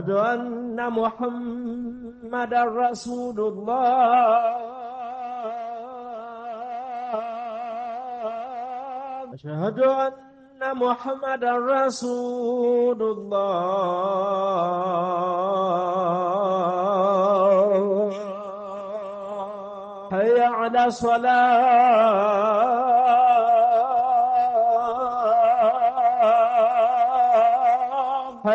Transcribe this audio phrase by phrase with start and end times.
[0.00, 4.40] أشهد أن محمدا رسول الله.
[9.34, 10.12] أشهد أن
[10.74, 13.60] محمدا رسول الله.
[20.12, 22.30] هيا على صلاة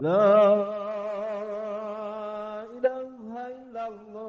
[0.00, 0.52] لا
[2.76, 4.26] إله إلا الله.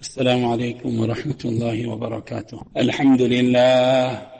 [0.00, 2.60] السلام عليكم ورحمة الله وبركاته.
[2.76, 4.31] الحمد لله.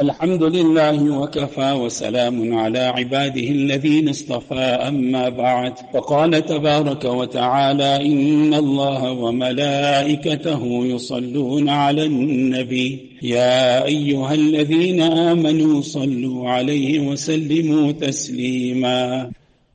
[0.00, 4.54] الحمد لله وكفى وسلام على عباده الذين اصطفى
[4.88, 13.00] أما بعد فقال تبارك وتعالى إن الله وملائكته يصلون على النبي.
[13.22, 19.30] يا أيها الذين آمنوا صلوا عليه وسلموا تسليما.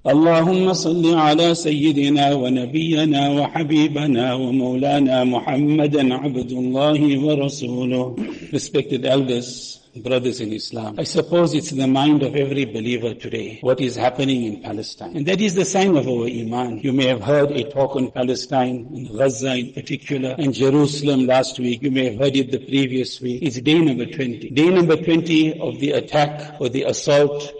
[0.08, 8.16] اللهم صل على سيدنا ونبينا وحبيبنا ومولانا محمد عبد الله ورسوله.
[8.52, 13.82] Respected elders, brothers in Islam, I suppose it's the mind of every believer today what
[13.82, 15.18] is happening in Palestine.
[15.18, 16.80] And that is the sign of our Iman.
[16.80, 21.60] You may have heard a talk on Palestine, in Gaza in particular, and Jerusalem last
[21.60, 21.82] week.
[21.82, 23.44] You may have heard it the previous week.
[23.44, 24.50] It's day number 20.
[24.52, 27.52] Day number 20 of the attack or the assault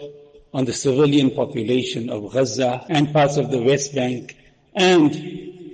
[0.54, 4.36] on the civilian population of Gaza and parts of the West Bank
[4.74, 5.12] and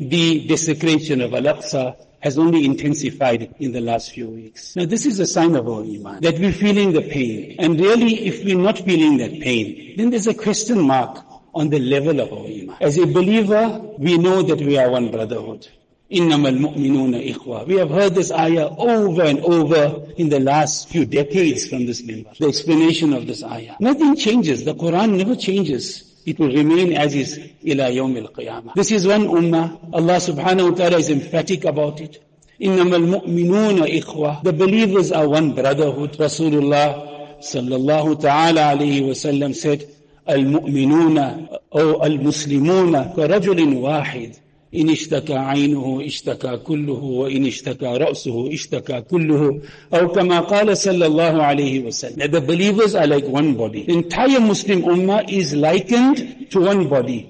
[0.00, 4.74] the desecration of Al-Aqsa has only intensified in the last few weeks.
[4.76, 7.56] Now this is a sign of our iman, that we're feeling the pain.
[7.58, 11.24] And really, if we're not feeling that pain, then there's a question mark
[11.54, 12.76] on the level of our iman.
[12.80, 15.68] As a believer, we know that we are one brotherhood.
[16.12, 17.66] إنما المؤمنون إخوة.
[17.66, 22.00] We have heard this ayah over and over in the last few decades from this
[22.00, 22.34] mimbar.
[22.38, 23.76] The explanation of this ayah.
[23.78, 24.64] Nothing changes.
[24.64, 26.07] The Quran never changes.
[26.27, 28.75] It will remain as is ila yawm al-qiyamah.
[28.75, 29.93] This is one ummah.
[29.93, 32.21] Allah subhanahu wa ta'ala is emphatic about it.
[32.61, 34.43] إنما المؤمنون إخوة.
[34.43, 36.13] The believers are one brotherhood.
[36.13, 39.85] Rasulullah sallallahu ta'ala alayhi wa sallam said,
[40.29, 44.35] المؤمنون أو المسلمون كرجل واحد
[44.75, 49.61] إن اشتكى عينه اشتكى كله وإن اشتكى رأسه اشتكى كله
[49.93, 53.83] أو كما قال صلى الله عليه وسلم The believers are like one body.
[53.83, 57.29] The entire Muslim Ummah is likened to one body.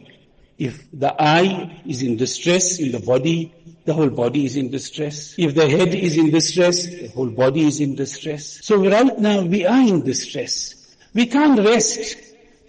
[0.58, 3.54] If the eye is in distress in the body,
[3.86, 5.36] the whole body is in distress.
[5.38, 8.60] If the head is in distress, the whole body is in distress.
[8.62, 10.96] So right now we are in distress.
[11.14, 12.16] We can't rest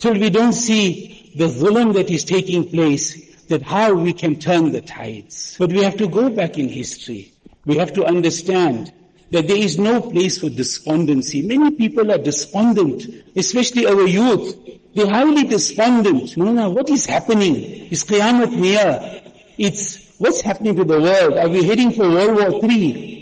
[0.01, 4.72] till we don't see the zulm that is taking place that how we can turn
[4.72, 5.56] the tides.
[5.60, 7.34] But we have to go back in history.
[7.66, 8.94] We have to understand
[9.32, 11.42] that there is no place for despondency.
[11.42, 13.06] Many people are despondent,
[13.36, 14.56] especially our youth.
[14.96, 16.36] They're highly despondent.
[16.36, 17.56] No, what is happening?
[17.92, 19.22] Is Qiyamah near?
[19.57, 21.38] It's what's happening to the world?
[21.38, 23.19] Are we heading for World War III?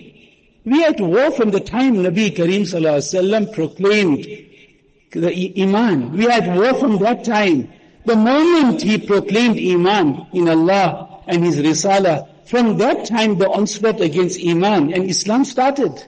[0.66, 4.26] We are at war from the time Nabi Kareem Sallallahu Alaihi Wasallam proclaimed
[5.12, 6.12] the Iman.
[6.12, 7.72] We are at war from that time.
[8.07, 14.01] The moment he proclaimed Iman in Allah and his Risala, from that time the onslaught
[14.01, 16.05] against Iman and Islam started.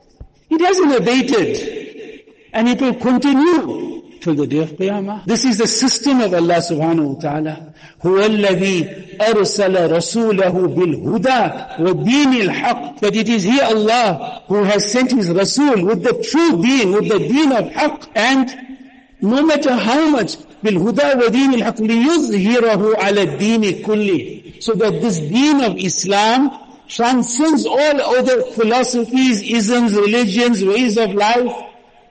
[0.50, 2.24] It hasn't abated.
[2.52, 5.24] And it will continue till the day of Qiyamah.
[5.26, 7.74] This is the system of Allah subhanahu wa ta'ala.
[8.02, 11.52] هو الذي أرسل رسوله بالهدى
[11.82, 13.00] والدين الحق.
[13.00, 17.08] That it is He Allah who has sent His Rasul with the true deen, with
[17.08, 18.78] the deen of haqq and
[19.20, 25.60] no matter how much بالهدى ودين الحق ليظهره على الدين كله so that this deen
[25.60, 26.50] of Islam
[26.88, 31.52] transcends all other philosophies, isms, religions, ways of life.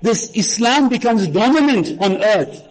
[0.01, 2.62] This Islam becomes dominant on earth.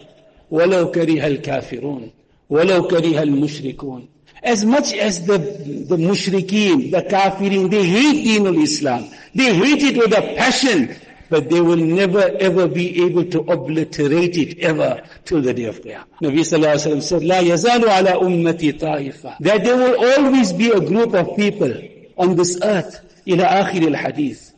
[0.51, 2.11] ولو كره الكافرون
[2.49, 4.07] ولو كره المشركون
[4.43, 9.09] as much as the, the mushrikeen, the kafirin, they hate deen of Islam.
[9.33, 10.93] They hate it with a passion,
[11.29, 15.81] but they will never ever be able to obliterate it ever till the day of
[15.81, 16.05] Qiyamah.
[16.21, 19.37] Nabi Sallallahu Alaihi Wasallam said, لا يزال على أمتي طائفة.
[19.39, 21.73] That there will always be a group of people
[22.17, 24.51] on this earth, إلى آخر الحديث.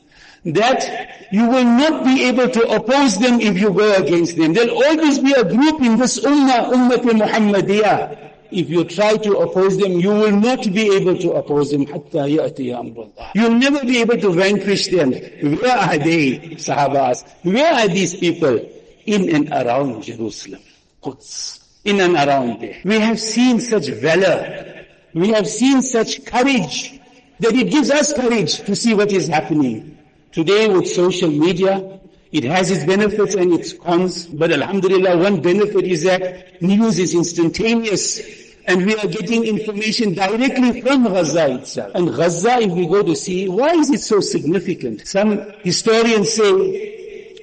[0.46, 4.54] That you will not be able to oppose them if you go against them.
[4.54, 9.79] There'll always be a group in this ummah, ummah Muhammadiyah, if you try to oppose
[9.79, 11.87] them, you will not be able to oppose them.
[11.87, 15.13] You'll never be able to vanquish them.
[15.13, 17.25] Where are they, Sahabas?
[17.43, 18.59] Where are these people?
[19.07, 20.61] In and around Jerusalem.
[21.03, 21.61] Quds.
[21.85, 22.81] In and around there.
[22.85, 24.85] We have seen such valor.
[25.15, 27.01] We have seen such courage
[27.41, 29.99] that it gives us courage to see what is happening.
[30.33, 32.00] Today with social media,
[32.33, 37.15] it has its benefits and its cons, but alhamdulillah, one benefit is that news is
[37.15, 38.21] instantaneous
[38.67, 41.93] and we are getting information directly from Gaza itself.
[41.95, 45.07] And Gaza, if we go to see, why is it so significant?
[45.07, 46.53] Some historians say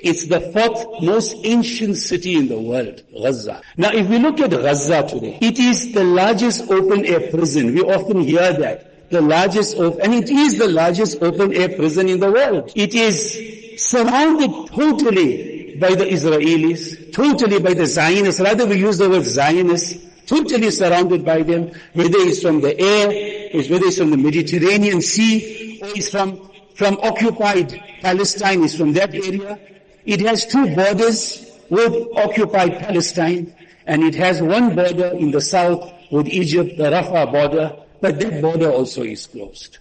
[0.04, 3.62] it's the fourth most ancient city in the world, Gaza.
[3.76, 7.74] Now if we look at Gaza today, it is the largest open air prison.
[7.74, 9.10] We often hear that.
[9.10, 12.72] The largest, of, and it is the largest open air prison in the world.
[12.76, 18.42] It is surrounded totally by the Israelis, totally by the Zionists.
[18.42, 23.08] Rather we use the word Zionists totally surrounded by them, whether it's from the air,
[23.54, 29.14] whether it's from the Mediterranean Sea, or it's from, from occupied Palestine, it's from that
[29.14, 29.60] area.
[30.06, 35.94] It has two borders with occupied Palestine, and it has one border in the south
[36.12, 39.80] with Egypt, the Rafah border, but that border also is closed.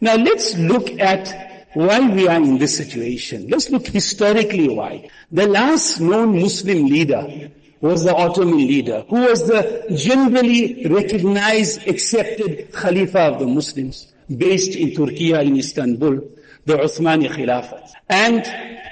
[0.00, 3.48] Now let's look at why we are in this situation.
[3.48, 5.10] Let's look historically why.
[5.30, 7.50] The last known Muslim leader
[7.80, 14.74] was the Ottoman leader, who was the generally recognized, accepted Khalifa of the Muslims, based
[14.74, 16.20] in Turkey, in Istanbul,
[16.64, 17.90] the Uthmani Khilafah.
[18.08, 18.42] And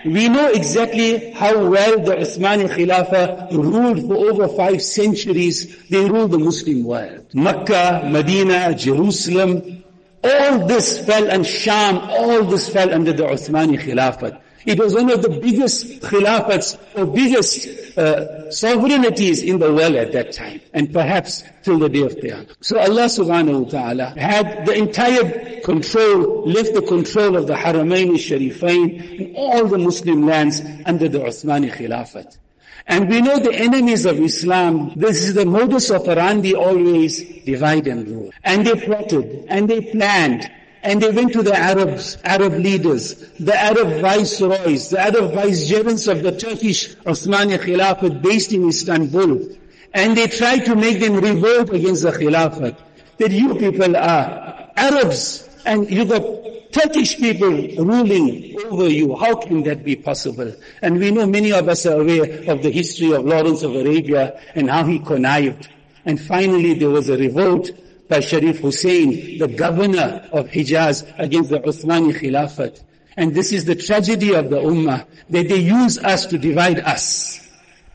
[0.04, 5.88] we know exactly how well the Uthmani Khilafah ruled for over five centuries.
[5.88, 7.26] They ruled the Muslim world.
[7.32, 9.81] Mecca, Medina, Jerusalem,
[10.24, 14.40] all this fell, and Sham, all this fell under the Uthmani Khilafah.
[14.64, 20.12] It was one of the biggest khilafats or biggest uh, sovereignties in the world at
[20.12, 20.60] that time.
[20.72, 22.54] And perhaps till the day of Qiyamah.
[22.60, 28.12] So Allah subhanahu wa ta'ala had the entire control, left the control of the Haramain
[28.12, 32.38] Sharifain and all the Muslim lands under the Uthmani Khilafat.
[32.86, 38.08] And we know the enemies of Islam, this is the modus operandi always divide and
[38.08, 38.30] rule.
[38.42, 40.50] And they plotted, and they planned,
[40.82, 46.22] and they went to the Arabs, Arab leaders, the Arab viceroys, the Arab vicegerents of
[46.22, 49.48] the Turkish Osmani Khilafat based in Istanbul.
[49.94, 52.76] And they tried to make them revolt against the Khilafat.
[53.18, 56.41] That you people are Arabs and you the
[56.72, 59.14] Turkish people ruling over you.
[59.16, 60.54] How can that be possible?
[60.80, 64.40] And we know many of us are aware of the history of Lawrence of Arabia
[64.54, 65.68] and how he connived.
[66.06, 67.70] And finally there was a revolt
[68.08, 72.82] by Sharif Hussein, the governor of Hijaz against the Uthmani Khilafat.
[73.16, 77.46] And this is the tragedy of the Ummah, that they use us to divide us.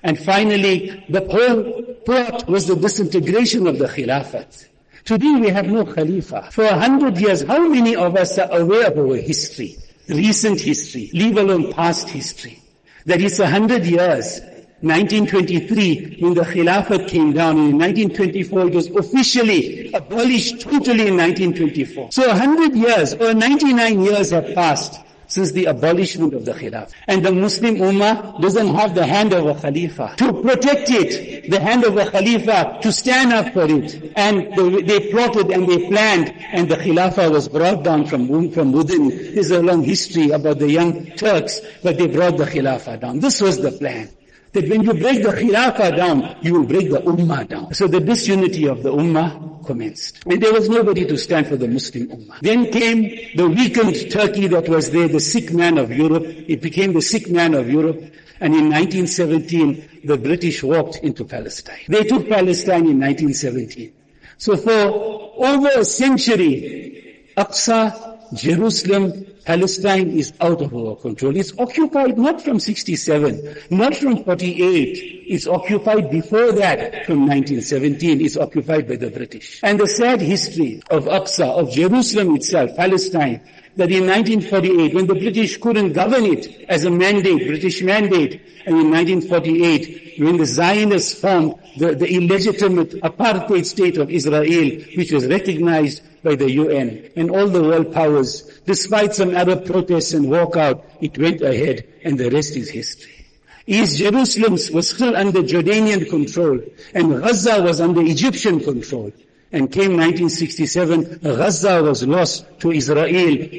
[0.03, 4.67] And finally, the whole plot was the disintegration of the Khilafat.
[5.07, 6.51] Today we have no Khalifa.
[6.51, 9.77] For a hundred years, how many of us are aware of our history?
[10.09, 12.61] Recent history, leave alone past history.
[13.05, 14.41] That is a hundred years
[14.81, 22.11] 1923, when the Khilafat came down, in 1924 it was officially abolished totally in 1924.
[22.11, 26.91] So a 100 years or 99 years have passed since the abolishment of the Khilafah.
[27.07, 31.59] And the Muslim Ummah doesn't have the hand of a Khalifa to protect it, the
[31.59, 34.13] hand of a Khalifa to stand up for it.
[34.15, 34.53] And
[34.87, 39.09] they plotted and they planned and the Khilafah was brought down from, from within.
[39.09, 43.19] There's a long history about the young Turks, but they brought the Khilafah down.
[43.19, 44.09] This was the plan
[44.53, 47.73] that when you break the khilafah down, you will break the ummah down.
[47.73, 50.25] So the disunity of the ummah commenced.
[50.25, 52.39] And there was nobody to stand for the Muslim ummah.
[52.41, 53.01] Then came
[53.35, 56.23] the weakened Turkey that was there, the sick man of Europe.
[56.25, 58.01] It became the sick man of Europe.
[58.39, 61.85] And in 1917, the British walked into Palestine.
[61.87, 63.93] They took Palestine in 1917.
[64.37, 71.33] So for over a century, Aqsa, Jerusalem, Palestine is out of our control.
[71.37, 75.23] It's occupied not from 67, not from 48.
[75.25, 78.19] It's occupied before that from 1917.
[78.19, 79.61] It's occupied by the British.
[79.63, 83.39] And the sad history of Aqsa, of Jerusalem itself, Palestine,
[83.77, 88.75] that in 1948, when the British couldn't govern it as a mandate, British mandate, and
[88.75, 95.25] in 1948, when the Zionists formed the, the illegitimate apartheid state of Israel, which was
[95.25, 100.83] recognized by the UN and all the world powers, despite some Arab protests and walkout,
[101.01, 103.25] it went ahead and the rest is history.
[103.65, 106.59] East Jerusalem was still under Jordanian control
[106.93, 109.11] and Gaza was under Egyptian control.
[109.51, 113.05] And came 1967, Gaza was lost to Israel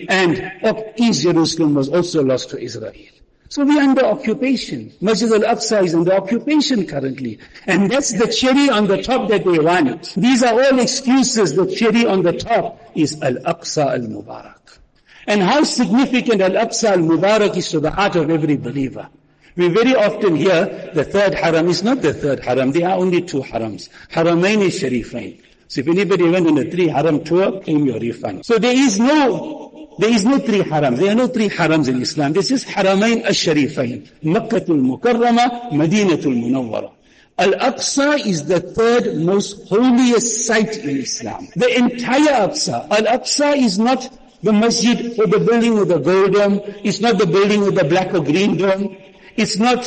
[0.08, 0.52] and
[0.96, 2.92] East Jerusalem was also lost to Israel.
[3.50, 4.92] So we're under occupation.
[5.00, 7.38] Masjid al-Aqsa is under occupation currently.
[7.66, 10.14] And that's the cherry on the top that they want.
[10.16, 11.54] These are all excuses.
[11.54, 14.78] The cherry on the top is Al-Aqsa al-Mubarak.
[15.26, 19.08] And how significant Al-Aqsa al-Mubarak is to the heart of every believer.
[19.56, 22.72] We very often hear the third haram is not the third haram.
[22.72, 23.88] There are only two harams.
[24.10, 25.42] Haramain is Sharifain.
[25.68, 28.46] So if anybody went on a three haram tour, claim your refund.
[28.46, 29.67] So there is no
[29.98, 30.98] there is no three harams.
[30.98, 32.32] There are no three harams in Islam.
[32.32, 34.08] This is Haramain al-Sharifain.
[34.22, 36.92] Makkatul Mukarrama, Madinatul Munawwara.
[37.38, 41.48] Al-Aqsa is the third most holiest site in Islam.
[41.56, 42.88] The entire Aqsa.
[42.90, 44.08] Al-Aqsa is not
[44.42, 46.60] the masjid or the building with the gold dome.
[46.84, 48.96] It's not the building with the black or green dome.
[49.36, 49.84] It's not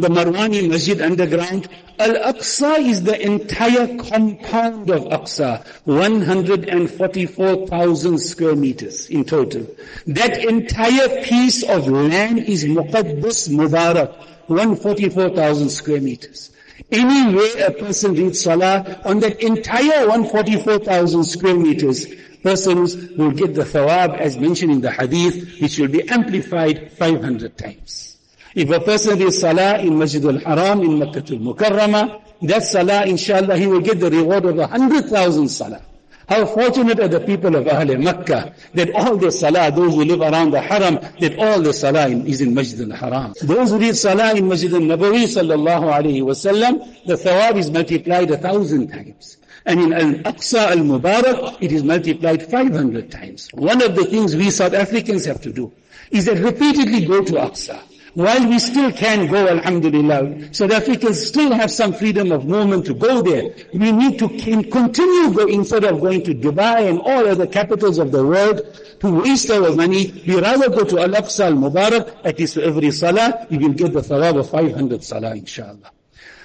[0.00, 1.68] the Marwani Masjid underground.
[1.98, 9.66] Al-Aqsa is the entire compound of Aqsa, 144,000 square meters in total.
[10.06, 14.14] That entire piece of land is Muqaddas Mubarak,
[14.48, 16.50] 144,000 square meters.
[16.92, 22.06] Anywhere a person reads Salah on that entire 144,000 square meters,
[22.42, 27.56] persons will get the thawab as mentioned in the hadith, which will be amplified 500
[27.56, 28.15] times.
[28.56, 33.66] If a person reads Salah in Masjid al-Haram, in Makkah al-Mukarramah, that Salah, inshallah, he
[33.66, 35.82] will get the reward of a hundred thousand Salah.
[36.26, 40.22] How fortunate are the people of Ahl Makkah that all their salah, those who live
[40.22, 43.34] around the haram, that all their salah is in Masjid al-Haram.
[43.42, 48.38] Those who read salah in Masjid al-Nabawi sallallahu alayhi wasallam, the thawab is multiplied a
[48.38, 49.36] thousand times.
[49.66, 53.48] And in Al-Aqsa al-Mubarak, it is multiplied 500 times.
[53.52, 55.72] One of the things we South Africans have to do
[56.10, 57.80] is that repeatedly go to Aqsa.
[58.16, 62.94] While we still can go, Alhamdulillah, South Africans still have some freedom of movement to
[62.94, 63.54] go there.
[63.74, 68.12] We need to continue go instead of going to Dubai and all other capitals of
[68.12, 68.62] the world
[69.00, 70.22] to waste our money.
[70.26, 74.00] We rather go to Al-Aqsa al-Mubarak, at least for every salah, you will get the
[74.00, 75.90] thawab of 500 salah, inshallah.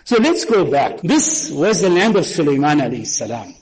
[0.04, 1.00] So let's go back.
[1.00, 3.56] This was the land of Sulaiman alayhi salam.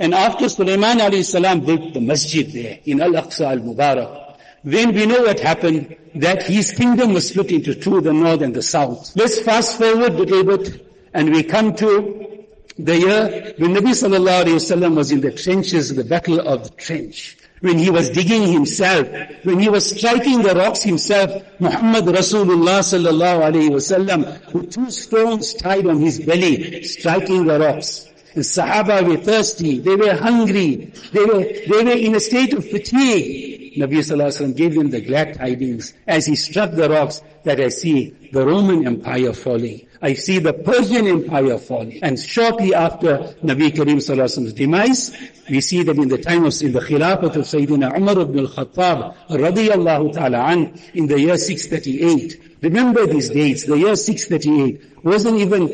[0.00, 4.21] And after Sulaiman alayhi salam built the masjid there in Al-Aqsa al-Mubarak,
[4.64, 8.54] then we know what happened, that his kingdom was split into two, the north and
[8.54, 9.14] the south.
[9.16, 12.44] Let's fast forward a little bit, and we come to
[12.78, 16.70] the year when Nabi sallallahu alayhi wasallam was in the trenches, the battle of the
[16.70, 17.36] trench.
[17.60, 19.08] When he was digging himself,
[19.44, 25.86] when he was striking the rocks himself, Muhammad Rasulullah sallallahu wasallam, with two stones tied
[25.86, 28.08] on his belly, striking the rocks.
[28.34, 32.68] The Sahaba were thirsty, they were hungry, they were, they were in a state of
[32.68, 33.51] fatigue.
[33.76, 37.60] Nabi Sallallahu Alaihi Wasallam gave them the glad tidings as he struck the rocks that
[37.60, 39.86] I see the Roman Empire falling.
[40.00, 42.02] I see the Persian Empire falling.
[42.02, 45.16] And shortly after Nabi Karim Sallallahu Alaihi demise,
[45.48, 49.14] we see that in the time of in the Khilafat of Sayyidina Umar ibn al-Khattab
[49.28, 52.62] radiyallahu ta'ala an in the year 638.
[52.62, 55.68] Remember these dates, the year 638 wasn't even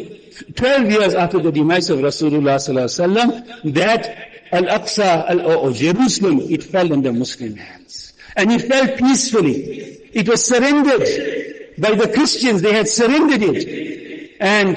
[0.55, 6.93] 12 years after the demise of Rasulullah sallallahu that Al-Aqsa, Al- or Jerusalem, it fell
[6.93, 7.78] under Muslim hands.
[8.39, 9.99] And he fell peacefully.
[10.15, 11.03] It was surrendered
[11.77, 12.63] by the Christians.
[12.63, 14.37] They had surrendered it.
[14.41, 14.77] And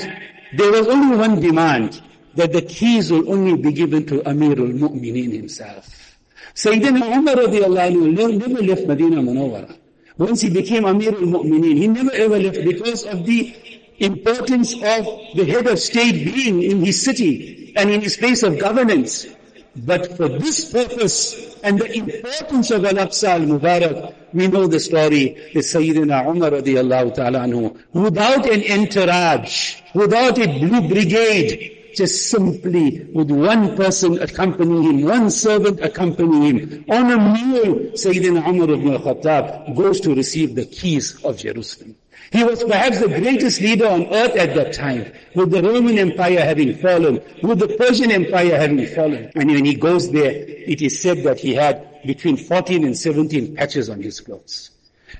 [0.53, 2.01] there was only one demand,
[2.35, 6.17] that the keys will only be given to Amirul Mu'mineen himself.
[6.55, 9.77] Sayyidina Umar radiallahu anhu never left Medina Munawwara.
[10.17, 13.53] Once he became Amirul Mu'mineen, he never ever left because of the
[13.99, 18.57] importance of the head of state being in his city and in his place of
[18.57, 19.27] governance.
[19.75, 25.61] But for this purpose and the importance of Al-Aqsa al-Mubarak, we know the story that
[25.61, 33.31] Sayyidina Umar radiallahu ta'ala anhu, without an entourage, without a blue brigade, just simply with
[33.31, 39.75] one person accompanying him, one servant accompanying him, on a mule, Sayyidina Umar ibn al-Khattab
[39.75, 41.95] goes to receive the keys of Jerusalem.
[42.31, 46.39] He was perhaps the greatest leader on earth at that time, with the Roman Empire
[46.39, 49.29] having fallen, with the Persian Empire having fallen.
[49.35, 53.55] And when he goes there, it is said that he had between 14 and 17
[53.55, 54.71] patches on his clothes.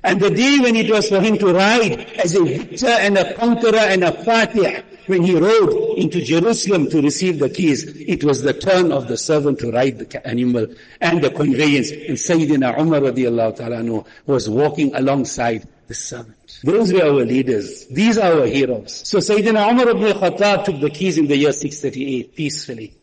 [0.02, 3.34] And the day when it was for him to ride as a victor and a
[3.34, 8.40] conqueror and a fatih, when he rode into Jerusalem to receive the keys, it was
[8.40, 10.66] the turn of the servant to ride the animal
[11.02, 11.90] and the conveyance.
[11.90, 16.60] And Sayyidina Umar radiallahu ta'ala was walking alongside servant.
[16.62, 17.86] Those were our leaders.
[17.86, 19.08] These are our heroes.
[19.08, 22.94] So Sayyidina Umar ibn al-Khattab took the keys in the year 638 peacefully.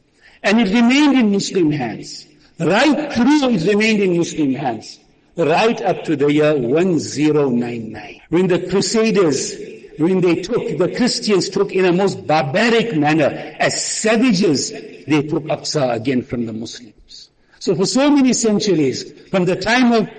[0.42, 2.28] And it remained in Muslim hands.
[2.60, 5.00] Right through it remained in Muslim hands.
[5.36, 8.22] Right up to the year 1099.
[8.30, 9.56] When the Crusaders,
[9.98, 15.44] when they took, the Christians took in a most barbaric manner, as savages, they took
[15.46, 17.30] Aqsa again from the Muslims.
[17.60, 20.10] So for so many centuries, from the time of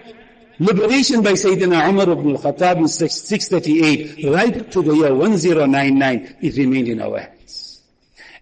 [0.60, 6.88] liberation by Sayyidina Umar ibn al-Khattab in 638, right to the year 1099, it remained
[6.88, 7.80] in our hands.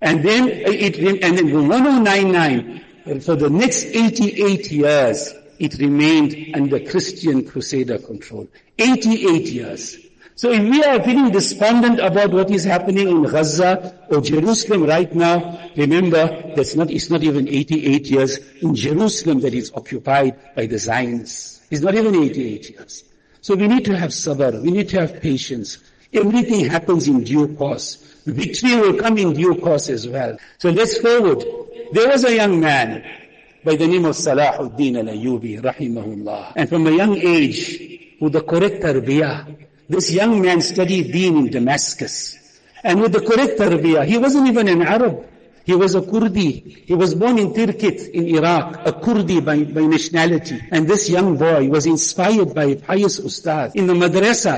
[0.01, 7.45] And then it, and then 1099, for the next 88 years, it remained under Christian
[7.45, 8.49] Crusader control.
[8.79, 9.97] 88 years.
[10.37, 15.13] So if we are feeling despondent about what is happening in Gaza or Jerusalem right
[15.13, 20.67] now, remember that's not, it's not even 88 years in Jerusalem that is occupied by
[20.67, 21.58] the Zionists.
[21.71, 23.05] It's not even 88 years.
[23.41, 24.63] So we need to have sabr.
[24.63, 25.79] We need to have patience.
[26.13, 27.97] Everything happens in due course.
[28.27, 30.39] Victory will come in due course as well.
[30.59, 31.45] So let's forward.
[31.93, 33.05] There was a young man
[33.65, 36.55] by the name of Salahuddin al-Ayyubi, rahimahullah.
[36.57, 39.57] And from a young age, with the correct tarbiyah,
[39.89, 42.37] this young man studied deen in Damascus.
[42.83, 45.28] And with the correct tarbiyah, he wasn't even an Arab.
[45.69, 46.87] He was a Kurdi.
[46.87, 50.59] He was born in Tikrit in Iraq, a Kurdi by, by nationality.
[50.71, 54.57] And this young boy was inspired by a pious ustad in the madrasa.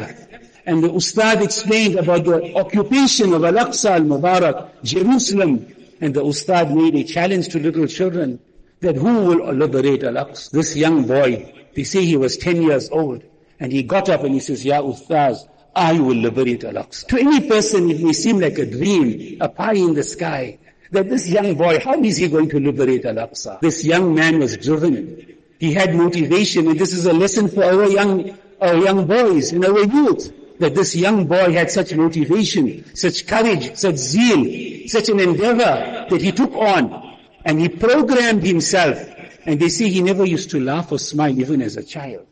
[0.66, 5.66] And the ustad explained about the occupation of Al-Aqsa al-Mubarak, Jerusalem.
[6.00, 8.38] And the ustad made a challenge to little children
[8.78, 10.52] that who will liberate Al-Aqsa?
[10.52, 13.24] This young boy, they say he was 10 years old.
[13.58, 17.08] And he got up and he says, Ya Ustaz, I will liberate Al-Aqsa.
[17.08, 20.58] To any person, it may seem like a dream, a pie in the sky,
[20.90, 23.60] that this young boy, how is he going to liberate Al-Aqsa?
[23.60, 25.36] This young man was driven.
[25.58, 29.64] He had motivation, and this is a lesson for our young, our young boys and
[29.64, 30.32] our youth.
[30.58, 36.20] That this young boy had such motivation, such courage, such zeal, such an endeavor that
[36.20, 37.16] he took on.
[37.46, 38.98] And he programmed himself.
[39.46, 42.26] And they say he never used to laugh or smile even as a child.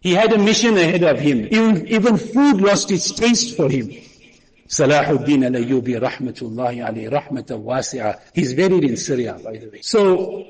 [0.00, 1.46] He had a mission ahead of him.
[1.50, 3.90] Even, even food lost its taste for him.
[4.70, 8.20] Salahuddin al-Ayyubi rahmatullahi alayhi rahmatan wasi'ah.
[8.32, 9.80] He's buried in Syria, by the way.
[9.82, 10.46] So,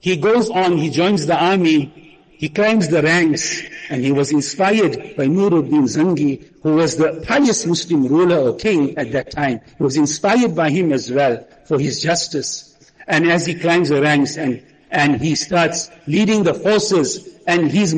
[0.00, 5.14] he goes on, he joins the army, he climbs the ranks, and he was inspired
[5.14, 9.60] by Nuruddin Zangi, who was the pious Muslim ruler or king at that time.
[9.76, 12.76] He was inspired by him as well for his justice.
[13.06, 17.92] And as he climbs the ranks and, and he starts leading the forces, and his,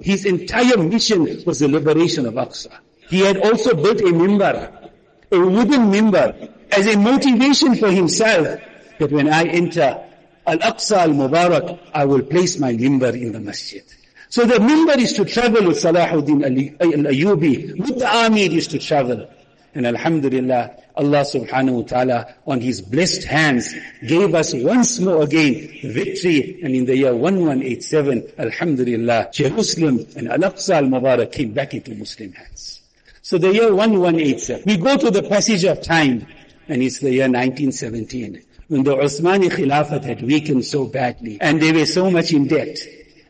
[0.00, 2.70] his entire mission was the liberation of Aqsa.
[3.08, 4.90] He had also built a mimbar,
[5.30, 8.60] a wooden mimbar, as a motivation for himself
[8.98, 10.02] that when I enter
[10.46, 13.82] Al-Aqsa al-Mubarak, I will place my mimbar in the masjid.
[14.28, 16.44] So the mimbar is to travel with Salahuddin
[16.80, 17.78] al-Ayyubi.
[17.78, 19.28] With the army is to travel.
[19.74, 23.74] And Alhamdulillah, Allah subhanahu wa ta'ala on His blessed hands
[24.06, 26.60] gave us once more again victory.
[26.62, 32.80] And in the year 1187, Alhamdulillah, Jerusalem and Al-Aqsa al-Mubarak came back into Muslim hands.
[33.24, 36.26] So the year 1187, we go to the passage of time
[36.68, 41.72] and it's the year 1917 when the Uthmani Khilafat had weakened so badly and they
[41.72, 42.78] were so much in debt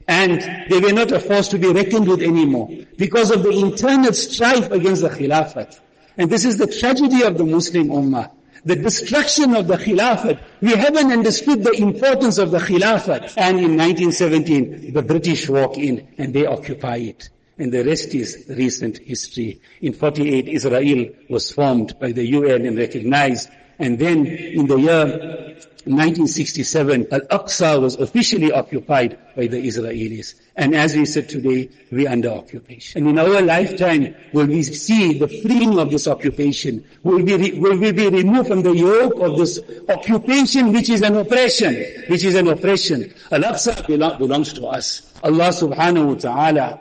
[0.09, 4.13] and they were not a force to be reckoned with anymore because of the internal
[4.13, 5.79] strife against the Khilafat.
[6.19, 8.33] And this is the tragedy of the Muslim Ummah.
[8.65, 10.41] The destruction of the Khilafat.
[10.61, 13.35] We haven't understood the importance of the Khilafat.
[13.37, 17.29] And in 1917, the British walk in and they occupy it.
[17.59, 19.61] And the rest is recent history.
[19.81, 23.49] In 48, Israel was formed by the UN and recognized.
[23.79, 25.55] And then in the year
[25.87, 30.35] 1967, Al-Aqsa was officially occupied by the Israelis.
[30.57, 33.03] And as we said today, we're under occupation.
[33.03, 36.85] And in our lifetime, will we see the freeing of this occupation?
[37.03, 41.03] Will we, re- will we be removed from the yoke of this occupation which is
[41.03, 41.75] an oppression?
[42.09, 43.13] Which is an oppression.
[43.31, 43.87] Al-Aqsa
[44.19, 45.13] belongs to us.
[45.23, 46.81] Allah subhanahu wa ta'ala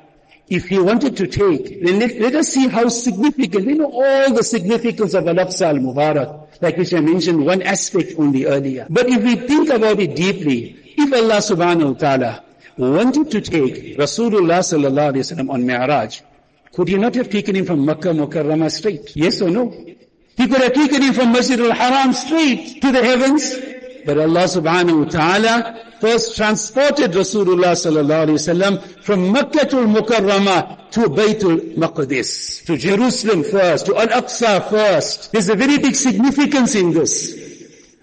[0.50, 4.34] if he wanted to take, then let, let, us see how significant, you know, all
[4.34, 8.86] the significance of Al-Aqsa al-Mubarak, like which I mentioned one aspect only earlier.
[8.90, 12.44] But if we think about it deeply, if Allah subhanahu wa ta'ala
[12.78, 16.22] wanted to take Rasulullah sallallahu alayhi wa on Mi'raj,
[16.74, 19.16] could he not have taken him from Makkah Mukarramah straight?
[19.16, 19.70] Yes or no?
[19.70, 23.56] He could have taken him from Masjid al-Haram straight to the heavens.
[24.06, 30.92] But Allah subhanahu wa ta'ala first transported Rasulullah sallallahu alaihi wasallam from Makkah to Mukarramah
[30.92, 35.32] to Baytul Maqdis, to Jerusalem first, to Al-Aqsa first.
[35.32, 37.40] There's a very big significance in this.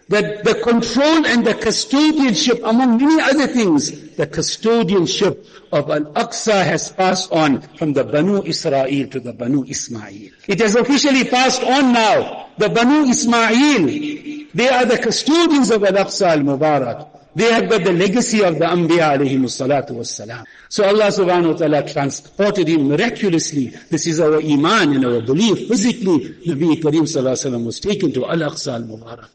[0.09, 6.91] That the control and the custodianship, among many other things, the custodianship of Al-Aqsa has
[6.93, 10.31] passed on from the Banu Israel to the Banu Ismail.
[10.49, 12.49] It has officially passed on now.
[12.57, 17.20] The Banu Ismail, they are the custodians of Al-Aqsa al-Mubarak.
[17.35, 20.45] They have got the legacy of the Anbiya alayhi salatu wassalam.
[20.69, 23.69] So Allah subhanahu wa ta'ala transported him miraculously.
[23.89, 25.69] This is our iman and our belief.
[25.69, 29.29] Physically, Nabi Kareem sallallahu alayhi wa was taken to Al-Aqsa al-Mubarak.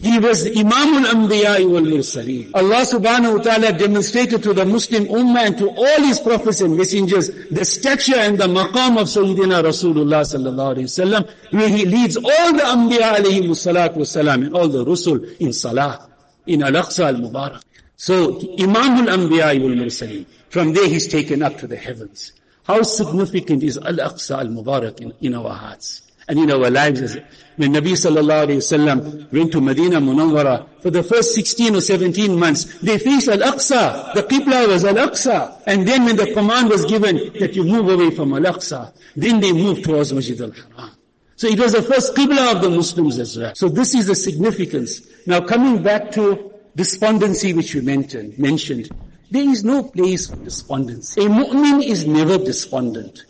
[0.00, 2.52] He was Imam al-Anbiya wal Mursaleen.
[2.54, 6.76] Allah subhanahu wa ta'ala demonstrated to the Muslim Ummah and to all his prophets and
[6.76, 12.16] messengers the stature and the maqam of Sayyidina Rasulullah sallallahu alayhi wasallam where he leads
[12.16, 16.08] all the Anbiya alayhi salatu wasalam and all the Rusul in Salah,
[16.48, 17.62] in Al-Aqsa al-Mubarak.
[17.96, 20.26] So Imam al-Anbiya wal Mursaleen.
[20.50, 22.32] From there he's taken up to the heavens.
[22.64, 26.02] How significant is Al-Aqsa al-Mubarak in, in our hearts?
[26.28, 27.16] and in our lives.
[27.56, 32.38] When Nabi sallallahu alayhi wasallam went to Medina Munawwara for the first 16 or 17
[32.38, 34.14] months, they faced Al-Aqsa.
[34.14, 35.62] The Qibla was Al-Aqsa.
[35.66, 39.52] And then when the command was given that you move away from Al-Aqsa, then they
[39.52, 40.90] moved towards Masjid al-Haram.
[41.38, 43.54] So it was the first Qibla of the Muslims as well.
[43.54, 45.02] So this is the significance.
[45.24, 48.90] Now coming back to despondency which you mentioned, mentioned,
[49.30, 51.24] there is no place for despondency.
[51.24, 53.24] A mu'min is never despondent.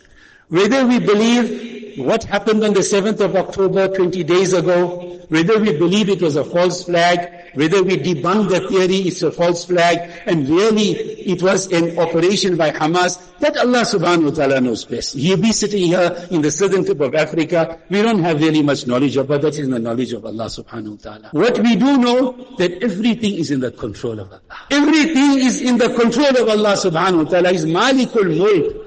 [0.47, 5.77] Whether we believe what happened on the 7th of October 20 days ago, whether we
[5.77, 10.10] believe it was a false flag, whether we debunk the theory it's a false flag,
[10.26, 15.14] and really it was an operation by Hamas, that Allah subhanahu wa ta'ala knows best.
[15.14, 17.78] He'll be sitting here in the southern tip of Africa.
[17.90, 21.04] We don't have really much knowledge of, but that is the knowledge of Allah subhanahu
[21.04, 21.28] wa ta'ala.
[21.32, 24.40] What we do know, that everything is in the control of Allah.
[24.70, 27.52] Everything is in the control of Allah subhanahu wa ta'ala.
[27.52, 28.84] He's Malikul Mulk.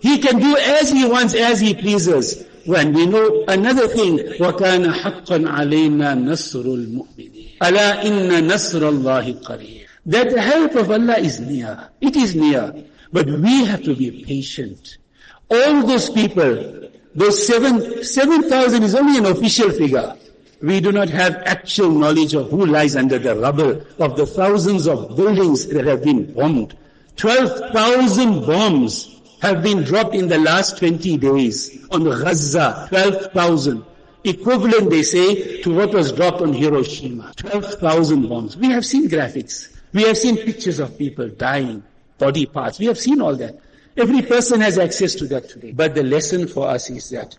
[0.00, 2.44] He can do as he wants, as he pleases.
[2.66, 7.31] When we know another thing, وَكَانَ حَقًّا عَلَيْنَا نَصْرُ الْمُؤْمِنِينَ
[7.63, 9.85] Inna qareeb.
[10.05, 11.89] That the help of Allah is near.
[12.01, 12.73] It is near.
[13.11, 14.97] But we have to be patient.
[15.49, 20.15] All those people, those seven, 7,000 is only an official figure.
[20.61, 24.87] We do not have actual knowledge of who lies under the rubble of the thousands
[24.87, 26.75] of buildings that have been bombed.
[27.17, 32.87] 12,000 bombs have been dropped in the last 20 days on Gaza.
[32.89, 33.85] 12,000.
[34.23, 37.33] Equivalent, they say, to what was dropped on Hiroshima.
[37.35, 38.55] 12,000 bombs.
[38.55, 39.75] We have seen graphics.
[39.93, 41.83] We have seen pictures of people dying,
[42.17, 42.79] body parts.
[42.79, 43.59] We have seen all that.
[43.95, 45.71] Every person has access to that today.
[45.71, 47.37] But the lesson for us is that,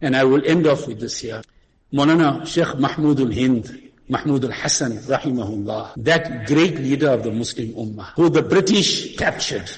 [0.00, 1.42] and I will end off with this here.
[1.92, 8.28] Maulana Sheikh Mahmoud al-Hind, Mahmoud al-Hassan, rahimahullah, that great leader of the Muslim Ummah, who
[8.28, 9.68] the British captured,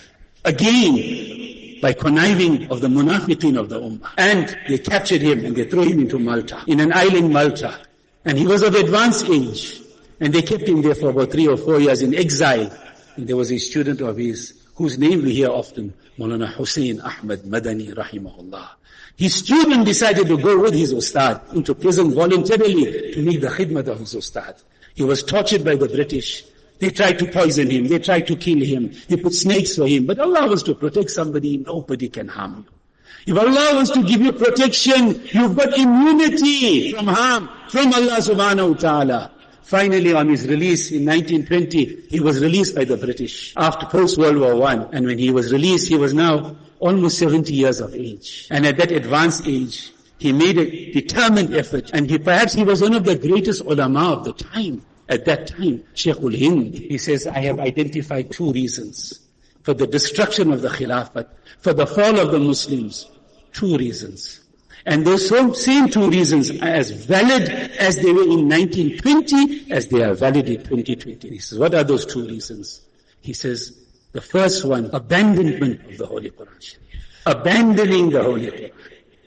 [0.45, 1.40] again,
[1.81, 4.11] by conniving of the munafiqeen of the ummah.
[4.19, 7.79] And they captured him and they threw him into Malta, in an island Malta.
[8.25, 9.81] And he was of advanced age.
[10.21, 12.71] And they kept him there for about three or four years in exile.
[13.17, 17.41] And there was a student of his, whose name we hear often, Maulana Hussein Ahmad
[17.41, 18.69] Madani rahimahullah.
[19.17, 23.89] His student decided to go with his ustad into prison voluntarily to make the khidmat
[23.89, 24.57] of his ustad.
[24.95, 26.45] He was tortured by the British.
[26.81, 27.89] They tried to poison him.
[27.89, 28.93] They tried to kill him.
[29.09, 30.07] They put snakes for him.
[30.07, 31.59] But Allah wants to protect somebody.
[31.59, 33.35] Nobody can harm you.
[33.35, 38.71] If Allah wants to give you protection, you've got immunity from harm from Allah subhanahu
[38.71, 39.31] wa ta'ala.
[39.63, 44.57] Finally, on his release in 1920, he was released by the British after post-World War
[44.57, 44.89] One.
[44.93, 48.49] And when he was released, he was now almost 70 years of age.
[48.51, 51.91] And at that advanced age, he made a determined effort.
[51.93, 54.83] And he perhaps he was one of the greatest ulama of the time.
[55.11, 59.19] At that time, Sheikh ul-Hind, he says, I have identified two reasons
[59.65, 61.27] for the destruction of the Khilafat,
[61.59, 63.11] for the fall of the Muslims.
[63.53, 64.41] Two reasons.
[64.87, 70.03] And those same two reasons are as valid as they were in 1920 as they
[70.05, 71.29] are valid in 2020.
[71.29, 72.81] He says, what are those two reasons?
[73.21, 73.77] He says,
[74.13, 76.77] the first one, abandonment of the Holy Quran
[77.27, 78.73] Abandoning the Holy Quran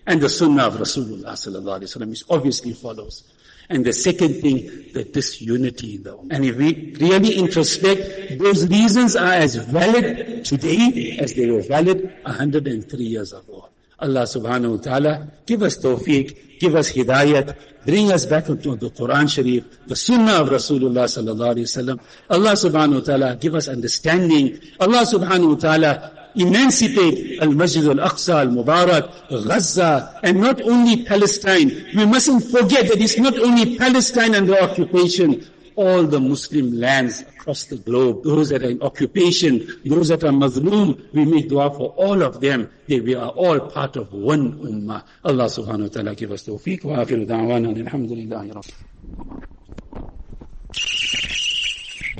[0.07, 3.32] and the Sunnah of Rasulullah sallallahu alaihi wasallam, obviously follows.
[3.69, 6.27] And the second thing, the disunity in the ummah.
[6.31, 12.13] And if we really introspect, those reasons are as valid today as they were valid
[12.23, 13.69] 103 years ago.
[13.99, 18.89] Allah subhanahu wa ta'ala, give us tawfiq, give us hidayat, bring us back into the
[18.89, 21.99] Quran Sharif, the Sunnah of Rasulullah sallallahu alayhi wa sallam.
[22.29, 24.59] Allah subhanahu wa ta'ala, give us understanding.
[24.79, 31.69] Allah subhanahu wa ta'ala, emancipate Al-Masjid Al-Aqsa, Al-Mubarak, Gaza, and not only Palestine.
[31.95, 35.45] We mustn't forget that it's not only Palestine under occupation.
[35.75, 40.31] all the Muslim lands across the globe, those that are in occupation, those that are
[40.31, 42.69] mazloom, we make dua for all of them.
[42.87, 45.03] They, we are all part of one ummah.
[45.23, 48.73] Allah subhanahu wa ta'ala give us tawfiq wa akhiru da'wana alhamdulillahi rabbil